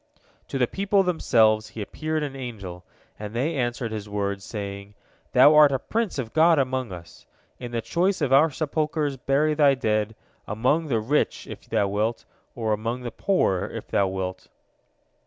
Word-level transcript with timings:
"To 0.47 0.57
the 0.57 0.65
people 0.65 1.03
themselves 1.03 1.67
he 1.67 1.81
appeared 1.83 2.23
an 2.23 2.35
angel, 2.35 2.83
and 3.19 3.35
they 3.35 3.55
answered 3.55 3.91
his 3.91 4.09
words, 4.09 4.43
saying: 4.43 4.95
"Thou 5.33 5.53
art 5.53 5.71
a 5.71 5.77
prince 5.77 6.17
of 6.17 6.33
God 6.33 6.57
among 6.57 6.91
us. 6.91 7.27
In 7.59 7.71
the 7.71 7.83
choice 7.83 8.19
of 8.19 8.33
our 8.33 8.49
sepulchres 8.49 9.15
bury 9.17 9.53
thy 9.53 9.75
dead, 9.75 10.15
among 10.47 10.87
the 10.87 10.99
rich 10.99 11.45
if 11.45 11.69
thou 11.69 11.87
wilt, 11.87 12.25
or 12.55 12.73
among 12.73 13.03
the 13.03 13.11
poor 13.11 13.65
if 13.65 13.89
thou 13.89 14.07
wilt." 14.07 14.47